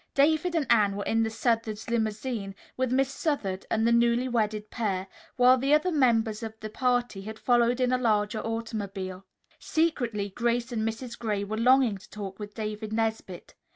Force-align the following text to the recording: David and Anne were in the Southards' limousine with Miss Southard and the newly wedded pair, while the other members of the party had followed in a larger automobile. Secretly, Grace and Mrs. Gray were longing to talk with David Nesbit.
David 0.15 0.55
and 0.55 0.65
Anne 0.71 0.95
were 0.95 1.03
in 1.03 1.21
the 1.21 1.29
Southards' 1.29 1.87
limousine 1.87 2.55
with 2.75 2.91
Miss 2.91 3.11
Southard 3.13 3.67
and 3.69 3.85
the 3.85 3.91
newly 3.91 4.27
wedded 4.27 4.71
pair, 4.71 5.05
while 5.35 5.59
the 5.59 5.75
other 5.75 5.91
members 5.91 6.41
of 6.41 6.59
the 6.59 6.71
party 6.71 7.21
had 7.21 7.37
followed 7.37 7.79
in 7.79 7.91
a 7.91 7.99
larger 7.99 8.39
automobile. 8.39 9.27
Secretly, 9.59 10.29
Grace 10.31 10.71
and 10.71 10.81
Mrs. 10.89 11.19
Gray 11.19 11.43
were 11.43 11.55
longing 11.55 11.99
to 11.99 12.09
talk 12.09 12.39
with 12.39 12.55
David 12.55 12.91
Nesbit. 12.91 13.53